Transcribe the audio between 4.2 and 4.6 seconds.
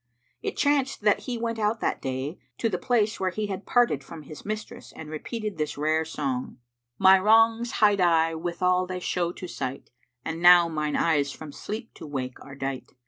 his